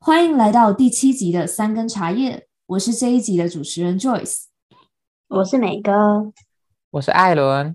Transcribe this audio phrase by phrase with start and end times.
[0.00, 4.44] 欢迎来到第七集的三根茶叶，我是这一集的主持人 Joyce，
[5.28, 6.32] 我是美哥，
[6.90, 7.74] 我是艾伦。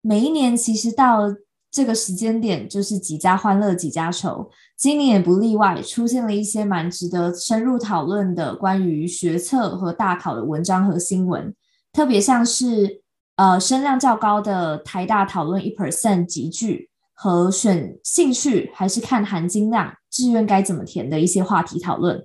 [0.00, 1.34] 每一年其实到
[1.72, 11.52] 这个时间点，就是几家欢乐几家愁，今年也不例外，出现了一些蛮值得深入讨论的关于学测和大考的文章和新闻，
[11.92, 13.02] 特别像是
[13.34, 16.90] 呃声量较高的台大讨论一 percent 级距。
[17.18, 22.22] 和选兴趣还是看含金量，志愿该怎么填的一些话题讨论。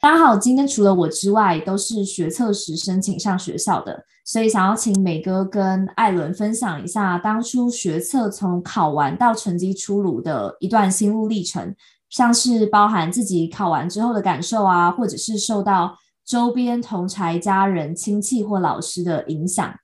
[0.00, 11.74] 大家好，今天除了我之外，都是学测时申请上学校的，所以想要请美哥跟艾伦分享一下当初学测从考完到成绩出炉的一段心路历程，
[12.08, 19.74] 像是包含自己考完之后的感受啊，或者是受到周边同侪家人、亲戚或老师的影响。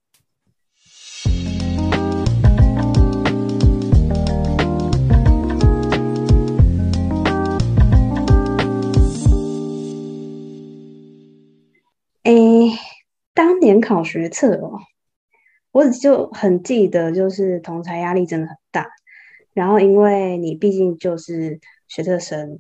[13.37, 14.81] 当年考学测哦，
[15.71, 18.89] 我就很记得，就是同侪压力真的很大。
[19.53, 22.59] 然后，因为你毕竟就是学测生，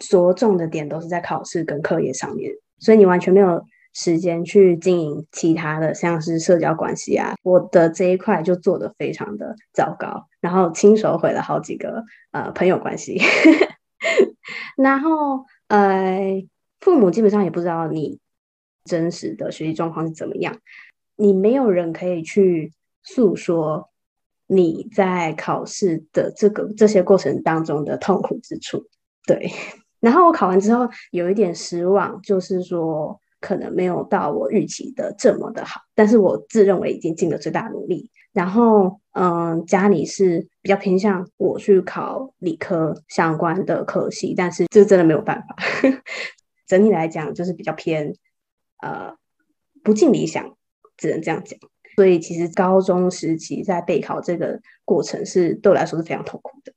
[0.00, 7.36] 着重的点都是在考试跟课业上面，所以你完全没有时间去经营其他的，像是社交关系啊。
[7.44, 12.02] 我的这一块就做得非常的糟糕，然后亲手毁了好几个
[12.32, 13.20] 呃朋友关系。
[14.76, 16.44] 然后，呃，
[16.80, 18.18] 父母基本上也不知道你。
[18.88, 20.56] 真实的学习状况是怎么样？
[21.20, 22.72] 你没有人可以去
[23.02, 23.90] 诉说
[24.46, 28.84] 你在考试的这个这些过程当中的痛苦之处。
[29.26, 29.50] 对，
[30.00, 38.10] 然后我考完之后有一点失望，就是说可能没有到我预期的这么的好，但是我自认为已经尽了最大努力。
[38.32, 45.56] 然后，嗯，家里是比较偏向我去考理科相关的科系，但是这真的没有办法。
[46.68, 48.14] 整体来讲，就是比较偏。
[48.80, 49.16] 呃，
[49.82, 50.56] 不尽理想，
[50.96, 51.58] 只能这样讲。
[51.96, 56.72] 所以其实高中时期在备考这个过程是对我来说是非常痛苦的。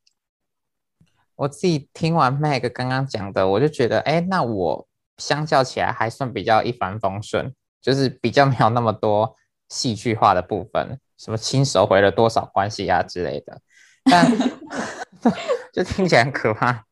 [1.36, 9.36] 我自己听完 Meg 刚刚讲的，我就觉得，哎，那我相较起来还算比较一帆风顺，就是比较没有那么多
[9.70, 13.62] 戏剧化的部分，什么亲手毁了多少关系啊之类的。
[14.06, 14.26] 但
[15.72, 16.86] 就听起来很可怕。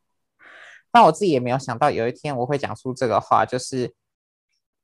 [0.91, 3.95] 但我自己也没有想到有一天我会讲出这个话，就是。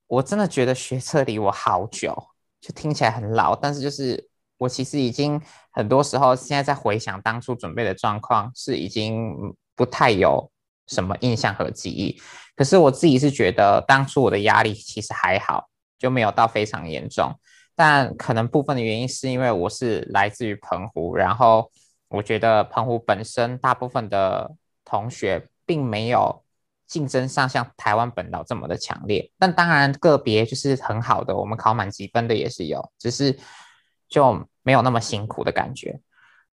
[0.07, 2.15] 我真的觉得学车离我好久，
[2.61, 9.35] 就听起来很老，但是就是我其实已经很多时候现在在回想当初准备的状况，是已经
[9.75, 10.51] 不太有
[10.87, 12.21] 什么印象和记忆。
[12.55, 15.67] 可是我自己是觉得当初我的压力其实还好，
[15.97, 17.33] 就没有到非常严重。
[17.75, 21.69] 但可能部分的原因是因为我是来自于澎湖，然后
[22.09, 24.55] 我觉得澎湖本身大部分的
[24.85, 26.44] 同学并没有。
[26.87, 33.37] 竞争上像台湾本岛这么的强烈，但当然个别就是很好的，我们考满级分的也是有，只是
[34.07, 35.99] 就没有那么辛苦的感觉。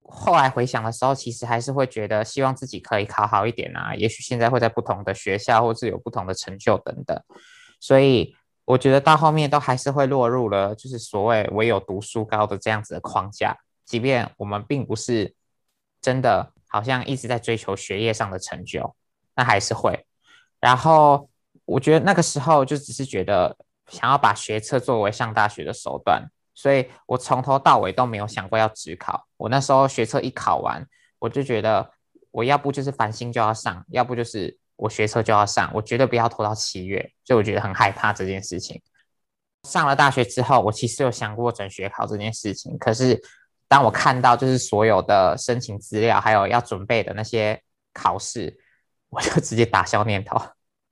[0.05, 7.19] 后来回想的时候，其实还是会觉得希望自己可以考好一点啊，也许现在会在不同的学校，或是有不同的成就等等。
[7.79, 15.35] 所以我觉得到后面都还是会落入了就是所谓唯有读书高的这样子的框架，即便我们并不是
[16.01, 18.95] 真的好像一直在追求学业上的成就，
[19.37, 20.07] 那还是会。
[20.63, 21.29] 然后
[21.65, 23.57] 我觉得那个时候就只是觉得
[23.89, 26.25] 想要把学测作为上大学的手段，
[26.55, 29.27] 所以我从头到尾都没有想过要指考。
[29.37, 30.87] 我那时候学测一考完，
[31.19, 31.91] 我就觉得
[32.31, 37.13] 我要不就是繁星就要上，要不就是我学测就要上，我绝对不要拖到七月。
[37.25, 38.81] 所以我觉得很害怕这件事情。
[39.69, 43.21] 上了大学之后，我其实有想过转学考这件事情，可是
[43.67, 47.61] 当我看到就是所有的申请资料，还有要准备的那些
[47.93, 48.59] 考试。
[49.13, 50.37] 我就直接打消念头。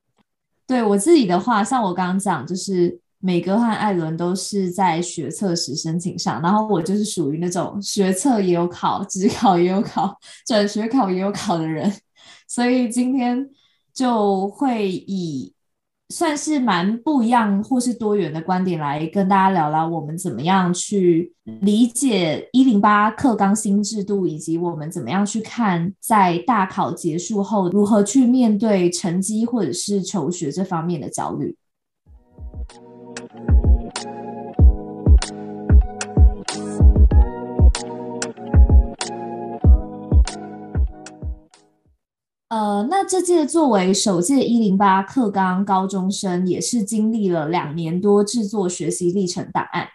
[0.68, 10.16] 对我自己的话，像我刚刚讲，就是美哥和艾伦都是在学测时申请上，然后我就是属于那种学测也有考，职考也有考，
[10.46, 11.92] 转学考也有考的人，
[12.46, 13.50] 所以今天
[13.92, 15.52] 就会以。
[16.10, 31.56] 算是蛮不一样或是多元的观点来跟大家聊聊，我们怎么样去理解一零八课纲新制度，以及我们怎么样去看在大考结束后如何去面对成绩或者是求学这方面的焦虑。
[42.50, 49.86] 呃，那这届作为首届一零八课纲高中生，也是经历了两年多制作学习历程档案。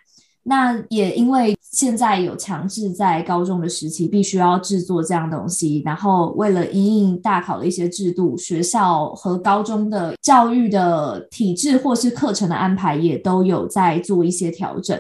[0.44, 14.98] 那也因为现在有强制在高中的时期必须要制作这样东西，然后为了因应大考的一些制度，学校和高中的教育的体制或是课程的安排也都有在做一些调整。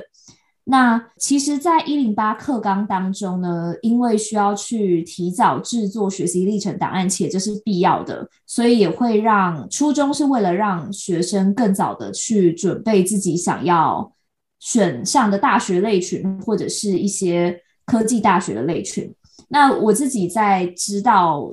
[0.67, 14.11] 那其实，在一零八课纲当中呢，因为需要去提早制作学习历程档案，且这是必要的，所以也会让初衷是为了让学生更早的去准备自己想要
[14.59, 19.13] 选上的大学类群，或者是一些科技大学的类群。
[19.47, 21.47] 那我自己在知道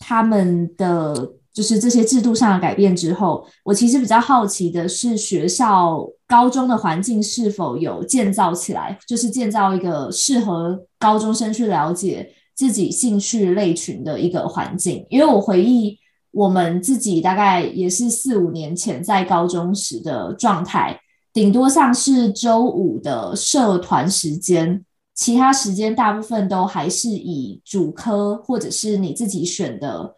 [0.00, 1.32] 他们的。
[1.56, 15.06] 就是这些制度上的改变之后，我其实比较好奇的是，学校高中的环境是否有建造起来，就是建造一个适合高中生去了解自己兴趣类群的一个环境。
[15.08, 15.96] 因为我回忆
[16.30, 21.00] 我们自己大概也是四五年前在高中时的状态，
[21.32, 30.14] 顶多像是周五的社团时间，其他时间大部分都还是以主科或者是你自己选的。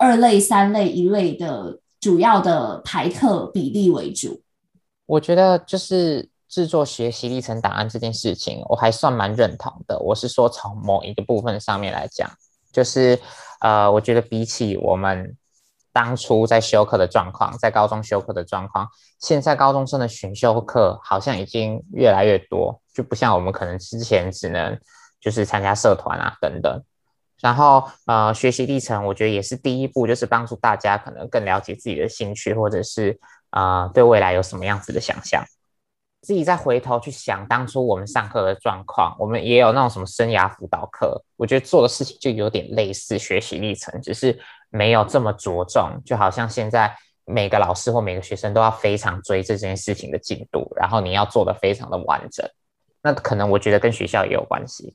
[0.00, 4.40] 二类、三类、一类的主要的排课比例为主。
[5.04, 9.98] 我觉得就是制作学习历程档案这件事情，我还算蛮认同的。
[9.98, 12.30] 我是说，从某一个部分上面来讲，
[12.72, 13.20] 就是
[13.60, 15.36] 呃，我觉得比起我们
[15.92, 18.88] 当初在修课的状况，在高中修课的状况，
[19.20, 24.80] 现在高中生的选修课好像已经越来越多，就不像我们可能之前只能
[25.20, 26.82] 就是参加社团啊等等。
[27.42, 33.18] 然后，呃，学习历程，我觉得也是第一步，就是帮助大家可能更了解自己的兴趣，或者是
[33.50, 35.44] 啊、呃，对未来有什么样子的想象。
[36.22, 44.38] 自己再回头去想当初我们上课的状况，我们也有那种什么生涯辅导课，我觉得做的事情就有点类似学习历程，只是
[44.68, 46.94] 没有这么着重，就好像现在
[47.24, 52.46] 每个老师或每个学生都要非常追这件事情的进度，然后你要做的非常的完整。
[53.02, 54.94] 那可能我觉得跟学校也有关系。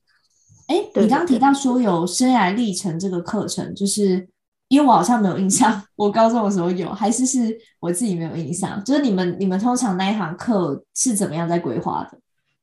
[0.67, 4.27] 哎，你刚刚提到说有生涯历程这个课程，就是
[4.67, 8.83] 因为我好像没有印象， 我高中的时候有，还是是我自己没有印象。
[8.83, 12.17] 就是你们你们通常那一堂课是怎么样在规划的？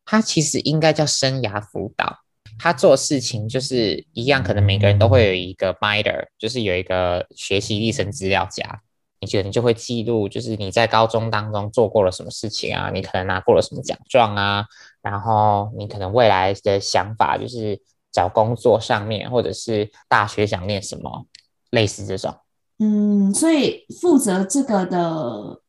[0.05, 2.19] 它其实应该叫生涯辅导，
[2.59, 8.81] 他做事情就是一样，可能每个人都会有一个 binder，就是有一个学习历程资料夹，
[9.21, 14.65] 你觉得你就会记录，就是你在高中当中做过了什么事情啊，你可能拿过了什么奖状啊，
[15.03, 17.81] 然后你可能未来的想法就是。
[18.13, 21.27] 找工作上面，或者是大学想念什么，
[21.71, 22.35] 类似这种。
[22.79, 25.61] 嗯，所以负责这个的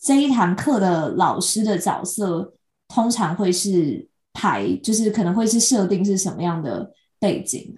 [0.00, 2.54] 这一堂课的老师的角色，
[2.88, 7.74] 通常会是排，就是可能会是设定是什么样的背景？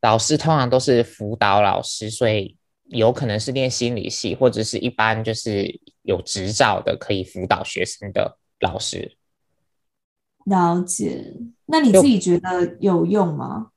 [0.00, 9.16] 老师通常都是辅导老师，所以有可能是念心理系，或者是一般就是有执照的可以辅导学生的老师。
[10.44, 11.34] 了解，
[11.66, 13.68] 那你自己觉得有用吗？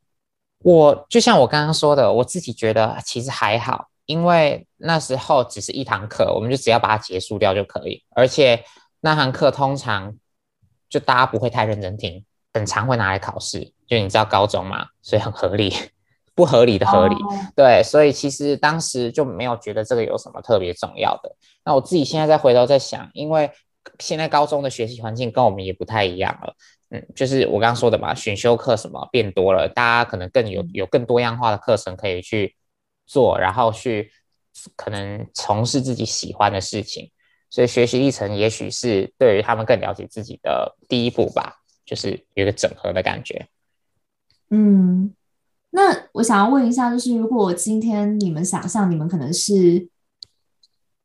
[0.63, 8.01] 我就像我刚刚说的，我自己觉得其实还好，因为那时候只是一堂课，我们就只要把它结束掉就可以。
[8.15, 8.63] 而且
[9.01, 10.15] 那堂课通常
[10.89, 12.23] 就大家不会太认真听，
[12.53, 13.73] 很常会拿来考试。
[13.85, 15.73] 就你知道高中嘛，所以很合理，
[16.33, 17.15] 不合理的合理。
[17.15, 17.33] Oh.
[17.55, 21.35] 对，所以其实当时就没有觉得这个有什么特别重要的。
[21.65, 23.51] 那我自己现在再回头再想，因为。
[23.99, 26.55] 现在高中的学习环境跟我们也不太一样了，
[26.89, 32.55] 嗯，就是我刚刚说的嘛，选修课什么变多了，大家可能更有有更多样化的课程可以去
[33.05, 34.09] 做，然后去
[34.75, 37.11] 可能从事自己喜欢的事情，
[37.49, 43.47] 所以学习历程也许是对于他们更了解自己的第一步吧，就是有一个整合的感觉。
[44.49, 45.13] 嗯，
[45.71, 49.89] 那我想要问一下，就是如果今天你们想象你们可能是。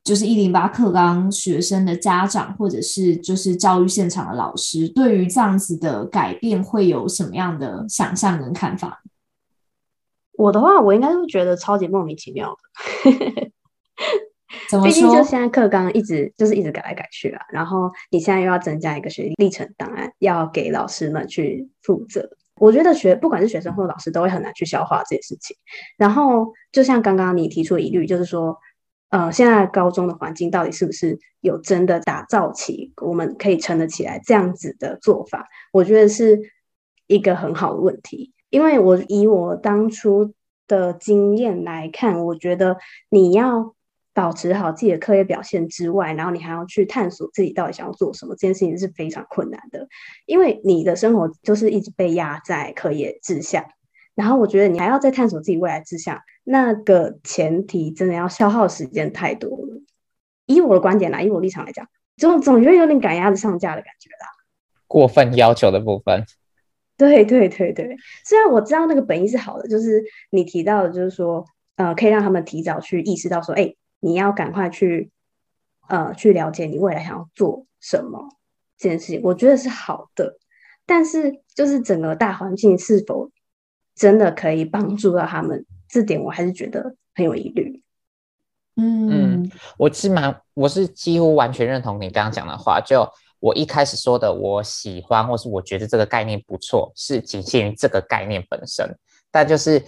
[0.09, 9.03] 就是一零八课纲学生的家长，或者是就是教育现场的老师，对于这样子的改变会有什么样的想象跟看法？
[10.39, 13.53] 我的话，我应该会觉得超级莫名其妙的。
[14.71, 14.89] 怎么说？
[14.89, 22.27] 毕竟就现在课纲一直就是一直改来改去啊，然后你现在又要增加一个学习历程档案，要给老师们去负责。
[22.57, 25.55] 我觉得学不管是学生或老师都会很难去消化这件事情。
[25.99, 28.57] 然后就像刚刚你提出的疑虑，就是说。
[29.11, 35.49] 呃，现在高中的环境到底是不是有真的打造起我们可以撑得起来这样子的做法？
[35.73, 36.39] 我觉得是
[37.07, 40.35] 一个很好的问题，因为我以我当初
[40.67, 42.77] 的经验来看，我觉得
[43.09, 43.75] 你要
[44.13, 49.89] 保持好自己的课业表现之外，然后你还要去探索自己到底想要做什么，这件事情是非常困难的，
[50.27, 53.65] 因为你的生活就是一直被压在课业之下。
[54.19, 59.81] 然后我觉得你还要再探索自己未来志向，那个前提真的要消耗时间太多了。
[60.47, 64.27] 以我的观点来，以我立场来讲，总总觉得有点赶鸭子上架的感觉啦。
[64.89, 66.25] 过分要求的部分。
[66.99, 71.45] 对对对对，虽然我知道那个本意是好的，就是你提到的，就是说，
[71.77, 75.13] 呃，可以让他们提早去意识到说，哎，你要赶快去，
[75.89, 78.29] 呃，去了解你未来想要做什么
[78.77, 80.39] 这件事情，我觉得是好的。
[80.87, 83.31] 但是，就是整个大环境是否
[83.99, 87.83] 真的可以帮助到他们，这点我还是觉得很有疑虑。
[88.77, 89.11] 嗯
[89.43, 93.07] 嗯，我是蛮，我是几乎完全认同你刚刚讲的话，就。
[93.41, 98.85] 我一开始说的，我喜欢或是我觉得这个概念不错，是仅限于这个概念本身。
[99.31, 99.81] 但就是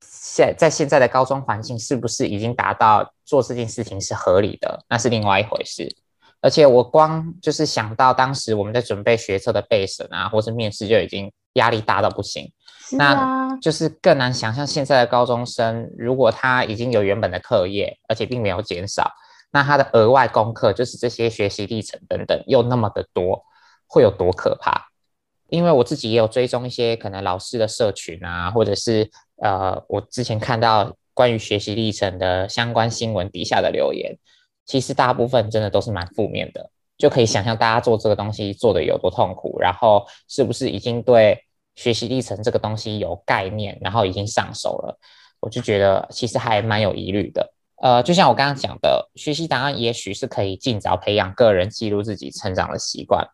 [0.00, 5.94] 现在现在的高中环境，是不是已经达到做这件事情是合理的，那是另外一回事。
[6.40, 12.50] 而且我光就是想到当时我们在准备学测的备审啊，或是面试就已经压力大到不行，
[12.96, 19.10] 是啊，那就是更难想象现在的高中生，如果他已经有原本的课业，而且并没有减少。
[19.52, 23.44] 那他的额外功课就是这些学习历程等等又那么的多，
[23.86, 24.88] 会有多可怕？
[25.48, 34.18] 因为我自己也有追踪一些可能老师的社群啊，或者是呃，我之前看到关于学习历程的相关新闻底下的留言，
[34.66, 41.44] 其实大部分真的都是蛮负面的，就可以想象大家做这个东西做得有多痛苦，然后是不是已经对
[41.76, 44.98] 学习历程这个东西有概念，然后已经上手了？
[45.40, 47.52] 我就觉得其实还蛮有疑虑的。
[47.82, 53.26] 呃，就像我刚刚讲的，学习档案也许是可以尽早培养个人记录自己成长的习惯，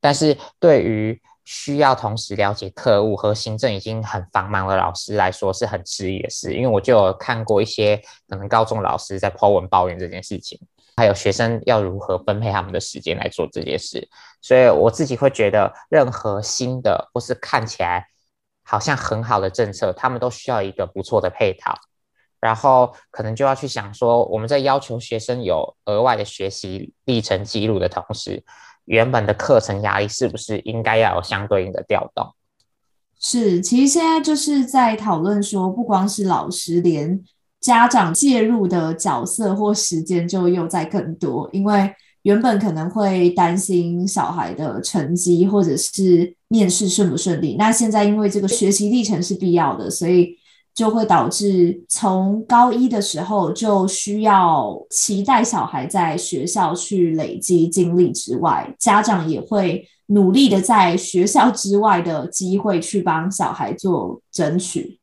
[0.00, 6.54] 但是对于需要同时了解课务和行政已经很繁忙的老师来说，是很吃力的事。
[6.54, 10.58] 因为我就有看过一些可能高中老师在 po 文抱怨这件事情，
[10.98, 14.08] 还有学生要如何分配他们的时间来做这件事，
[14.42, 18.04] 所以我自己会觉得，任何新的或是看起来
[18.64, 21.74] 好像很好的政策，他们都需要一个不错的配套。
[22.40, 28.44] 然后可能就要去想说，我们在要求学生有额外的学习历程记录的同时，
[28.84, 32.34] 原本的课程压力是不是应该要有相对应的调动？
[33.18, 37.20] 是，其实现在就是在讨论说，不光是老师，连
[37.60, 41.90] 家长介入的角色或时间就又在更多，因为
[42.22, 50.36] 原本可能会担心小孩的成绩或者是面试顺不顺利，那现在因为这个学习历程是必要的，所以。
[50.74, 64.97] 就会导致从高一的时候就需要期待小孩在学校去累积经历之外，家长也会努力的在学校之外的机会去帮小孩做争取。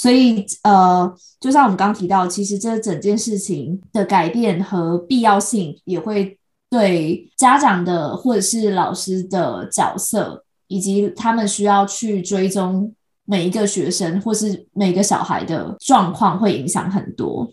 [0.00, 6.38] 所以，呃，就像我们刚提到，其实这整件事情的改变和必要性，也会
[6.70, 12.94] 对家长的或者是老师的角色，以及他们需要去追踪。
[13.30, 17.46] 每一个学生或是每个小孩的状况会影响很多。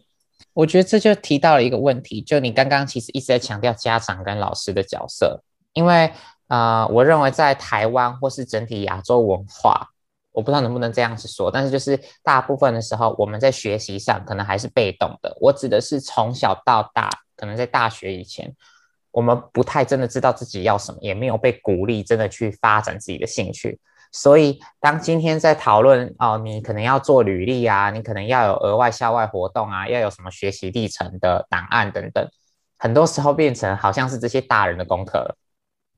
[0.54, 6.10] 我觉得这就提到了一个问题，就你刚刚其实一直在强调家长跟老师的角色，因为
[6.48, 9.90] 啊、我认为在台湾或是整体亚洲文化，
[10.36, 15.36] 我不知道能不能这样子说，但是就是大部分的时候，我们在学习上可能还是被动的。
[15.40, 18.54] 我指的是从小到大，可能在大学以前，
[19.12, 23.80] 我们不太真的知道自己要什么，也没有被鼓励真的去发展自己的兴趣。
[24.12, 32.26] 所以，当今天在讨论哦，你可能要做履历啊，你可能要有额外校外活动啊，要有什么学习历程的档案等等，
[32.78, 35.38] 很多时候变成好像是这些大人的功课了，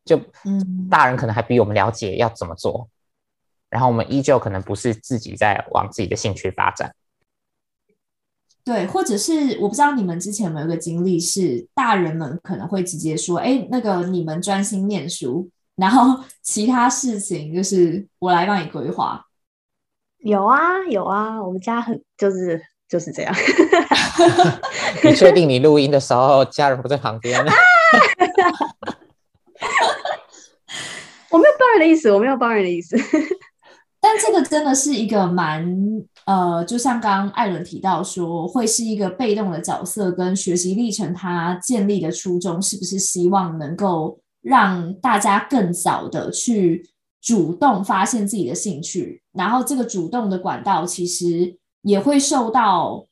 [0.04, 2.90] 就嗯，大人可能还比我们了解要怎么做，
[3.70, 6.94] 然后我们依旧可能不是自己在往自己的兴趣发展。
[8.64, 15.50] 对，或者是我不知道你们之前有没有一个经历，是大人们可能会直接说，哎，那个你们专心念书。
[15.76, 19.24] 然后其他事情就是我来帮你规划。
[20.18, 23.34] 有啊有啊，我们家很就是就是这样。
[25.04, 27.40] 你确定你录音的时候家人不在旁边？
[31.30, 32.98] 我没有抱怨的意思，我没有抱怨的意思。
[34.08, 35.68] 但这个真的是一个蛮
[36.26, 44.20] 呃，就像刚艾伦提到说，会是一个被动的角色，跟学习历程它建立的初衷，是不是希望能够。
[44.40, 46.88] 让大家更早的去
[47.22, 53.06] 主动发现自己的兴趣，然后这个主动的管道其实也会受到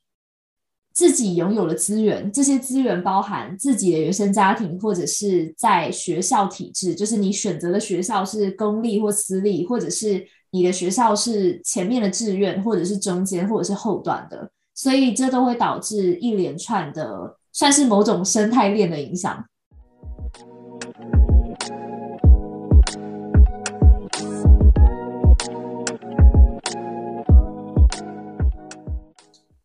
[0.94, 10.26] 自己拥有的资源，这些资源包含自己的原生家庭，或者是在学校体制，就是你选择的学校是公立或私立，或者是
[10.56, 19.44] 你的学校是前面的志愿，或者是中间，或者是后段的，所以这都会导致一连串的，算是某种生态链的影响。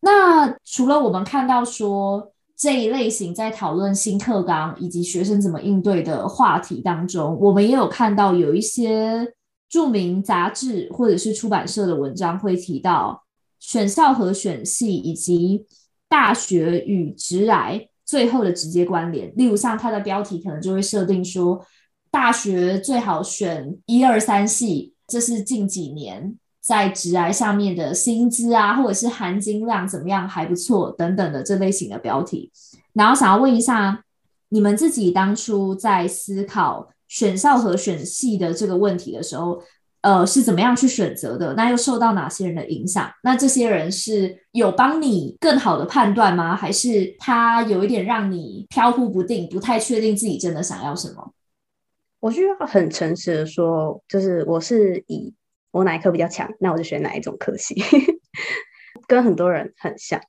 [0.01, 9.25] 那除了我们看到说这一类型在讨论新课纲以及学生怎么应对的话题当中，我们也有看到有一些
[9.71, 13.23] 著名杂志或者是出版社的文章会提到
[13.59, 15.65] 选校和选系以及
[16.07, 19.33] 大学与职涯最后的直接关联。
[19.35, 21.65] 例如像它的标题可能就会设定说，
[22.11, 26.37] 大学最好选一二三系，这是近几年。
[26.63, 32.51] 在职涯上面的薪资啊，或者是含金量怎么样还不错等等的这类型的标题，
[32.93, 34.03] 然后想要问一下，
[34.49, 39.61] 你们自己当初在思考选校和选系的这个问题的时候，
[39.99, 41.53] 呃，是怎么样去选择的？
[41.55, 43.11] 那又受到哪些人的影响？
[43.21, 46.55] 那这些人是有帮你更好的判断吗？
[46.55, 51.33] 还是他有一点让你飘忽不定，不太确定自己真的想要什么？
[52.21, 55.33] 我需要很诚实的说，就是我是以。
[55.73, 57.81] 我哪一科比较强，那我就选哪一种科系，
[59.07, 60.19] 跟很多人很像。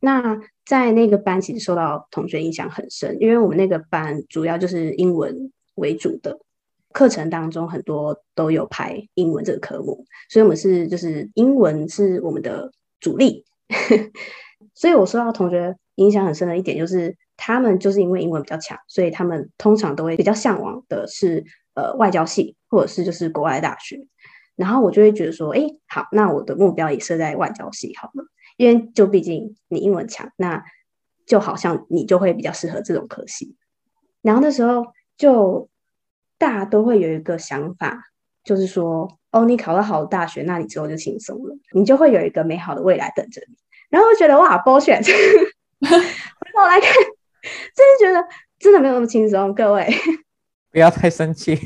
[0.00, 6.38] 那在那个班其实受到同学影响很深，因为我们那个班主要就是英文为主的
[6.92, 13.44] 课程当中，很多都有排英文这个科目，所以我们是就是英文是我们的主力。
[14.74, 23.98] 所以我受到同学影响很深的一点就是，他们就是因为英文比较强，所以他们通常都会比较向往的是呃外交系，或者是就是国外大学。
[24.54, 28.24] 然后我就会觉得说，哎，好，那我的目标也设在外交系好了，
[28.56, 30.62] 因为就毕竟你英文强，那
[31.26, 33.56] 就好像你就会比较适合这种科系。
[34.20, 34.86] 然后那时候
[35.16, 35.68] 就
[36.38, 38.10] 大家都会有一个想法，
[38.44, 43.54] 就是说，哦，你考到好的大学，那你之后就轻松了，你就会有一个美好的未来等着你。
[43.88, 46.92] 然后觉得哇，bullshit， 回头来看，
[47.74, 48.26] 真的觉得
[48.58, 49.86] 真的没有那么轻松，各位
[50.72, 51.58] 不要太生气。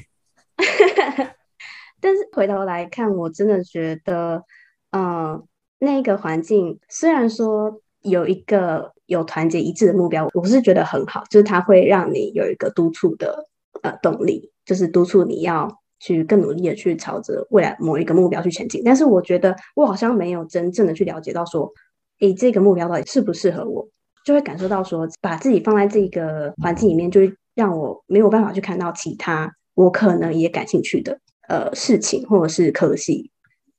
[2.00, 4.45] 但是回头来看，我真的觉得，
[4.91, 5.45] 嗯、呃，
[5.79, 13.46] 那个环境虽然说有一个有团结一致的目标，我是觉得很好，就是它会让你有一个督促的
[13.82, 18.82] 呃动力，就是督促你要去更努力的去朝着未来某一个目标去前进。
[18.84, 21.72] 但是我觉得我好像没有真正的去了解到说，
[22.20, 23.88] 诶，这个目标到底适不适合我，
[24.25, 31.19] 就会感受到说，把自己放在这个环境里面，就会让我没有办法去看到其他我可能也感兴趣的。
[31.49, 33.30] 呃，事情或者是科系，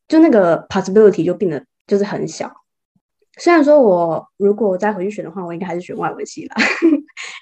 [0.07, 2.49] 就那个 possibility 就变得就是很小。
[3.37, 6.55] 虽然说我如果我再回去选的话，我应该还是选外文系啦，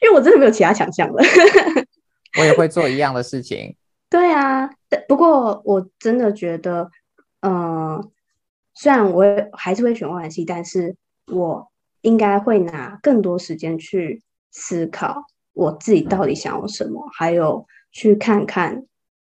[0.01, 1.21] 因为我真的没有其他强项了。
[2.39, 3.75] 我也会做一样的事情。
[4.09, 4.69] 对啊，
[5.07, 6.89] 不过我真的觉得，
[7.41, 8.11] 嗯、呃，
[8.73, 10.95] 虽然我还是会选外文系，但是
[11.31, 18.85] 我应该会拿更多时间去思考我自己到底想要什么，还有去看看。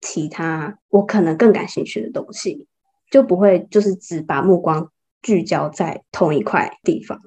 [0.02, 2.68] 其他我可能更感兴趣的东西，
[3.10, 4.92] 就不会就是只把目光
[5.26, 7.20] 聚焦在同一块地方。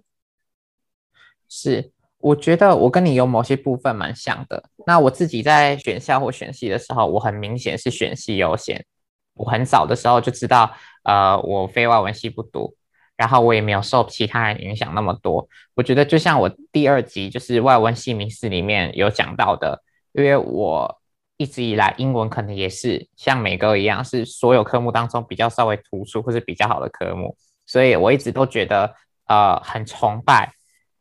[1.48, 4.70] 是，我觉得我跟你有某些部分蛮像的。
[4.86, 8.86] 那我自己在选校或选系的时候，我很明显是选系优先。
[9.34, 12.76] 我很早的时候就知道，呃，我非外文系不读，
[13.16, 15.48] 然后我也没有受其他人影响那么多。
[15.74, 19.82] 我觉得就像我第二集就是外文系名师里面有讲到的，
[20.12, 20.96] 因为我。
[21.40, 27.36] 一直以来，英文可能也是像美哥一样，是所有科目当中比较稍微突出或是比较好的科目，
[27.68, 28.92] 所以我一直都觉得，
[29.26, 30.52] 呃，很崇拜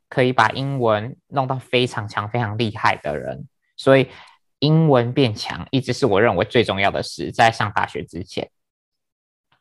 [0.08, 3.48] 可以把英文弄到非常强、非常厉害的人。
[3.76, 4.08] 所以，
[4.60, 8.48] 英文变强一直是我认为最重要的事，在上大学之前。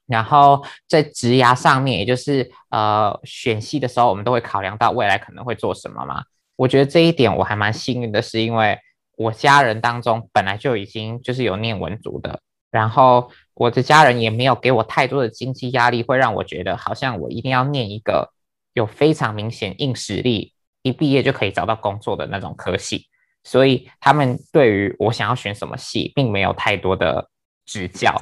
[0.07, 6.25] 然后在职涯上面，也就是呃选系的时候，我们都会考量到未来可能会做什么嘛。
[6.57, 8.79] 我觉得这一点我还蛮幸运的，是因为。
[9.19, 12.39] 我家人当中本来就已经就是有念文组的，
[12.71, 18.31] 然后我的家人也没有给我太多的经济压力，会让我觉得好像我一定要念一个
[18.75, 23.07] 有非常明显硬实力，一毕业就可以找到工作的那种科系，
[23.43, 27.31] 所以他们对于我想要选什么系，并没有太多的
[27.65, 28.15] 指教。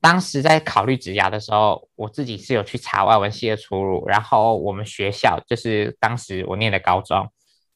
[0.00, 7.30] 当时在考虑职涯的时候，我自己是有去查外文系的出路，然后我们学校就是当时我念的高中。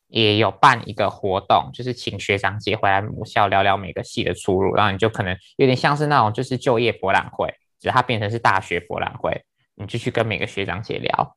[0.08, 7.48] 也有办一个活动，就是请学长姐回来母校聊聊每个系的出路，然后你就可能有点像是那种就是就业博览会，
[7.80, 9.42] 只是它变成是大学博览会，
[9.74, 11.36] 你就去跟每个学长姐聊。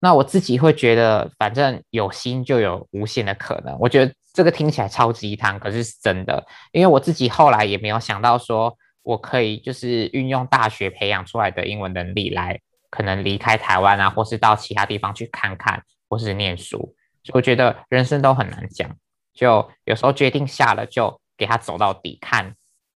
[0.00, 3.76] 那我自己会觉得，反正有心就有无限的可能。
[3.80, 16.94] 我觉得这个听起来超级汤，可是是真的，因为我自己后来也没有想到说我可以就是运用大学培养出来的英文能力来，可能离开台湾啊，或是到其他地方去看看，或是念书。
[17.32, 18.90] 我觉得人生都很难讲，
[19.34, 22.54] 就有时候决定下了，就给他走到底，看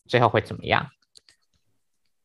[0.07, 0.87] 最后会怎么样。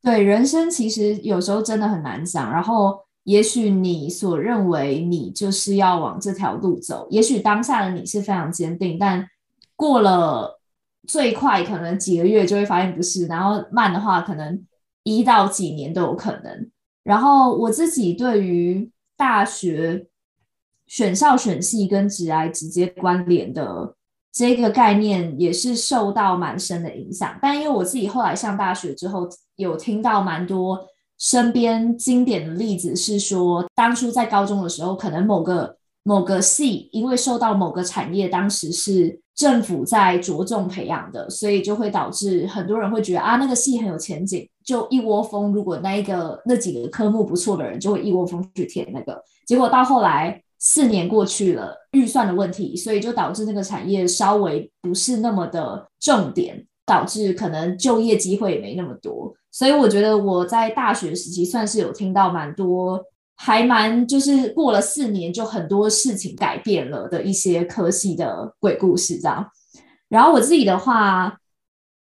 [0.03, 2.53] 对，人生其实有时候真的很难讲。
[2.53, 9.27] 然后也许你所认为你就是要往这条路走，也许当下的你是非常坚定，但
[9.77, 10.61] 过了
[11.09, 14.67] 最快可能几个月就会发现不是，然后慢的话可能
[15.05, 16.71] 一到几年都有可能。
[17.03, 20.07] 然后我自己对于大学
[20.95, 23.97] 选校选系跟职涯直接关联的
[24.33, 27.37] 这个概念，也是受到蛮深的影响。
[27.43, 30.87] 但因为我自己后来上大学之后，有听到蛮多
[31.19, 44.49] 身边经典的例子，是说当初在高中的时候，可能某个某个系因为受到某个产业当时是政府在着重培养的，所以就会导致很多人会觉得啊，那个系很有前景。
[44.65, 49.21] 就一窝蜂，如果那一个那几个科目不错的人，就会一窝蜂去填那个。
[49.45, 59.31] 结果到后来四年过去了，预算的问题，所以就导致那个产业稍微不是那么的重点，导致可能就业机会也没那么多。
[59.53, 62.99] 所以我觉得我在大学时期算是有听到蛮多，
[63.37, 69.47] 还蛮就是过了四年就很多事情改变了的一些科系的鬼故事这样。
[70.09, 71.37] 然后我自己的话，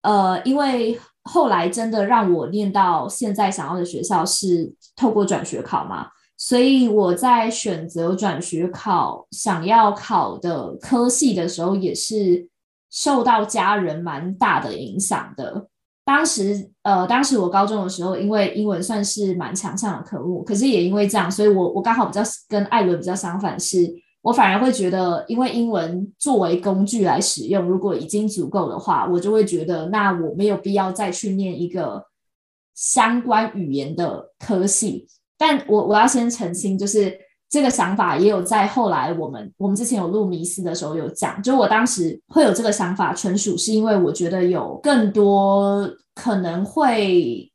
[0.04, 0.98] 呃，因为。
[1.26, 6.08] 后来真的让我念到现在想要的学校是透过转学考嘛，
[6.46, 12.50] 所以我在选择转学考想要考的科系的时候，也是
[12.92, 15.70] 受到家人蛮大的影响的。
[16.04, 23.96] 当时，呃，当时我高中的时候，因为英文算是蛮强项的科目，可是也因为这样，所以我我刚好比较跟艾伦比较相反是。
[24.22, 32.04] 我反而会觉得，因为英文作为工具来使用，如果已经足够的话，我就会觉得，那我没有必要再去念一个
[32.76, 35.08] 相关语言的科系。
[35.46, 37.14] 但我我要先澄清，就是
[37.50, 47.50] 这个想法也有在后来我们我们之前有录迷思的时候有讲，就我当时会有这个想法，纯属是因为我觉得有更多可能会。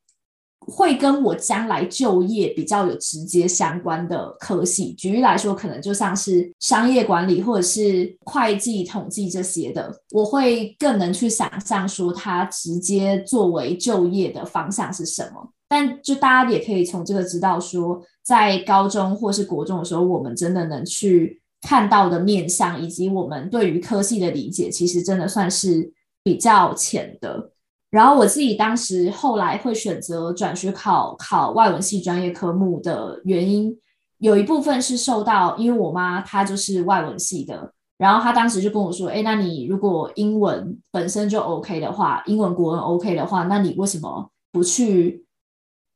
[0.71, 15.51] 会跟我将来就业比较有直接相关的科系，举例来说，可能就像是商业管理或者是会计统计这些的，我会更能去想象说它直接作为就业的方向是什么。
[15.69, 27.53] 但就大家也可以从这个知道说，在高中或是国中的时候，我们真的能去看到的面向，以及我们对于科系的理解，其实真的算是比较浅的。
[27.91, 33.75] 然后我自己当时后来会选择转学考考外文系专业科目的原因，
[34.19, 45.27] 有一部分是受到，因为我妈她就是外文系的，然后她当时就跟我说：“哎，那你如果英文本身就 OK 的话，英文国文 OK 的话，那你为什么不去？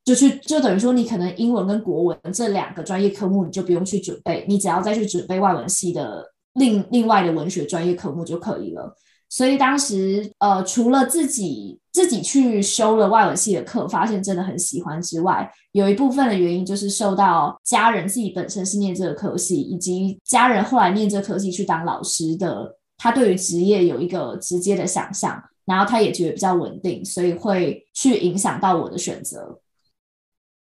[0.04, 8.96] 就去就等于说，你可能英文跟国文这两个专业科目你就不用去准备，你只要再去准备外文系的另另外的文学专业科目就可以了。”
[9.30, 29.58] 所以当时，呃，除了自己自己去修了外文系的课，发现真的很喜欢之外，有一部分的原因就是受到家人自己本身是念这个科系，以及家人后来念这个科系去当老师的，他对于职业有一个直接的想象，然后他也觉得比较稳定，所以会去影响到我的选择。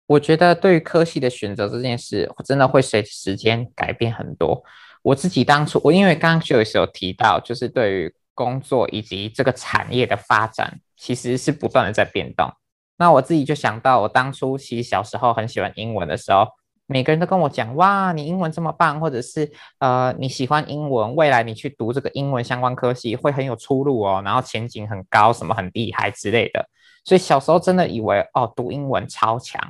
[0.07, 4.63] 我觉得对于科系的选择这件事，真的会随时间改变很多。
[5.03, 12.53] 我自己当初，我因为刚刚就有有提到，就是对于工作以及这个产业的发展，其实是不断的在变动。
[12.99, 16.47] 那我自己就想到，我当初其实小时候很喜欢英文的时候，
[16.87, 26.69] 每个人都跟我讲：“哇，你英文这么棒，或者是呃你喜欢英文，未来你去读这个英文相关科系会很有出路哦，然后前景很高，什么很厉害之类的。”
[27.05, 29.61] 所以小时候真的以为哦，读英文超强。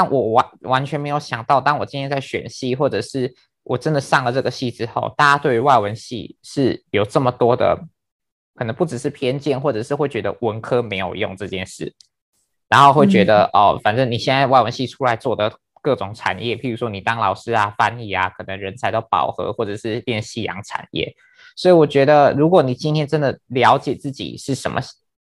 [0.00, 3.34] 但我完完全没有想到，当我今天在选系，或者是
[3.64, 7.84] 我真的上了这个系之后，大家对于外文系是有这么多的。
[8.56, 11.94] 可能不只是偏见，或者是会觉得文科没有用这件事，
[12.68, 21.14] 然后会觉得、嗯、哦，反正你现在外文系出来做的各种产业，譬如说你当老师啊、翻译啊，可能人才都饱和，或者是变夕阳产业。
[21.56, 24.78] 所以我觉得，如果你今天真的了解自己是什么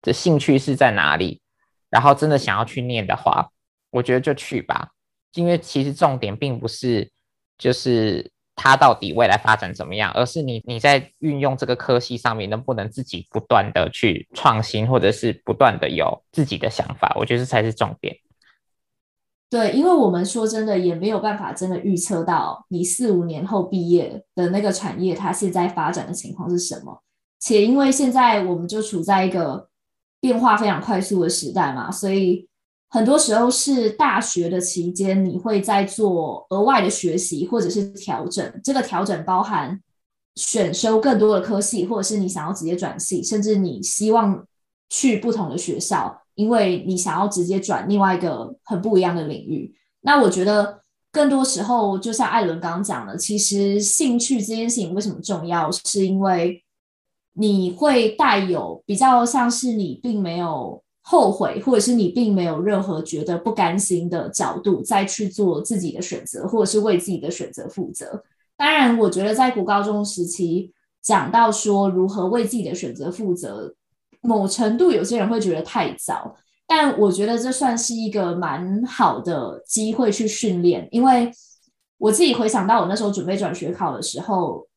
[0.02, 1.40] 的兴趣是在哪里，
[1.88, 3.50] 然后真的想要去念的话，
[3.90, 4.90] 我觉得就去吧，
[5.34, 7.10] 因为其实重点并不是
[7.58, 8.30] 就是。
[8.62, 10.12] 它到底未来发展怎么样？
[10.12, 17.10] 而是你你在运用这个科系上面，能不能自己不断的去创新，或者是不断的有自己的想法？
[17.18, 18.14] 我觉得这才是重点。
[19.48, 27.02] 对，因为我们说真的也没有办法真的预测到你四五年后毕业的那个产业，它现在发展的情况是什么。
[27.38, 29.70] 且因为现在我们就处在一个
[30.20, 32.49] 变化非常快速的时代嘛，所以。
[32.90, 38.60] 很多时候是大学的期间，你会在做额外的学习或者是调整。
[38.64, 39.80] 这个调整包含
[40.34, 44.44] 选修更多的科系，或者是你想要直接转系，甚至你希望
[44.88, 49.72] 去不同的学校，因为你想要直接转另外一个很不一样的领域。
[50.00, 56.64] 那我觉得更多时候，就像艾伦刚刚讲的，其实兴趣这件事情为什么重要，是因为
[57.34, 68.22] 你会带有比较像是你并没有后悔，或者是你并没有任何觉得不甘心的角度，再去做自己的选择，或者是为自己的选择负责。
[68.56, 73.74] 当然，我觉得在国高中时期讲到说如何为自己的选择负责，
[74.20, 76.36] 某程度有些人会觉得太早。
[76.68, 81.28] 但我觉得这算是一个蛮好的机会去训练，因为
[81.98, 84.68] 我自己回想到我那时候准备转学考的时候，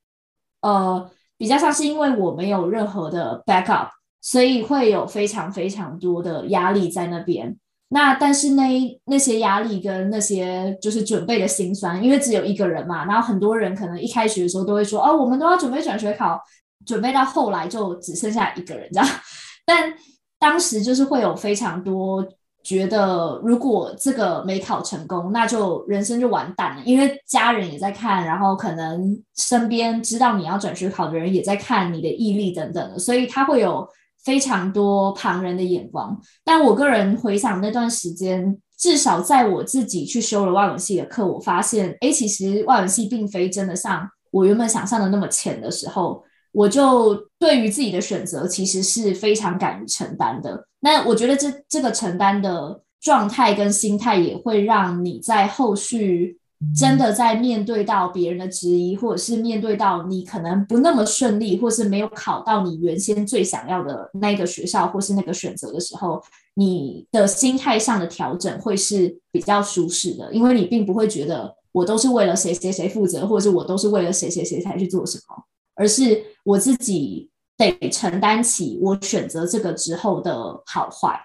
[0.61, 3.89] 呃，比较像是因为我没有任何的 backup，
[4.23, 7.55] 所以会有非常非常多的压力在那边。
[7.89, 16.41] 那但是那那些压力跟那些就是准备的辛酸，因为只有一个人嘛，然后很多人可能一开学的时候都会说，哦，我们都要准备转学考，
[16.87, 19.07] 准备到后来就只剩下一个人这样，
[19.63, 19.93] 但。
[20.39, 22.21] 当时就是会有非常多
[22.65, 33.87] 觉得，如果这个没考成功，那就人生就完蛋了，因为家人也在看，然后可能身边知道你要转学考的人也在看你的毅力等等的，所以他会有
[34.23, 36.19] 非常多旁人的眼光。
[36.43, 46.23] 但我个人回想那段时间，至少在我自己去修了外文系的课，我发现，哎，其实外文系并非真的像我原本想象的那么浅的时候。
[46.55, 50.67] 我就对于自己的选择其实是非常敢于承担的。
[50.81, 56.37] 那我觉得这这个承担的状态跟心态也会让你在后续
[56.75, 66.21] 真的在面对到别人的质疑，或者是面对到你可能不那么顺利，或是没有考到你原先最想要的那个学校或是那个选择的时候，
[66.55, 75.43] 你的心态上的调整会是比较舒适的，因为你并不会觉得我都是为了谁谁谁负责，或者是我都是为了谁谁谁才去做什么。
[75.75, 81.19] 而是我自己得承担起我选择这个之后的好坏。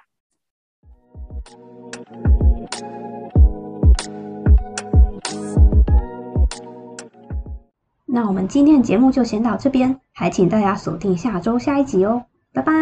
[8.10, 12.72] 那我们今天的节目就先到这边，还请大家锁定下周下一集哦，拜拜。